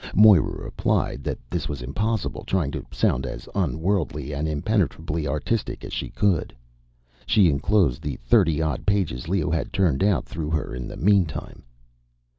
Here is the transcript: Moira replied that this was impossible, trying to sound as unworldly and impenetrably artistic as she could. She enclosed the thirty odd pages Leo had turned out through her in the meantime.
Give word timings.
Moira 0.15 0.63
replied 0.63 1.23
that 1.25 1.37
this 1.47 1.69
was 1.69 1.83
impossible, 1.83 2.43
trying 2.43 2.71
to 2.71 2.83
sound 2.89 3.23
as 3.23 3.47
unworldly 3.53 4.33
and 4.33 4.47
impenetrably 4.47 5.27
artistic 5.27 5.85
as 5.85 5.93
she 5.93 6.09
could. 6.09 6.55
She 7.27 7.51
enclosed 7.51 8.01
the 8.01 8.15
thirty 8.15 8.63
odd 8.63 8.87
pages 8.87 9.27
Leo 9.27 9.51
had 9.51 9.71
turned 9.71 10.03
out 10.03 10.25
through 10.25 10.49
her 10.49 10.73
in 10.73 10.87
the 10.87 10.97
meantime. 10.97 11.61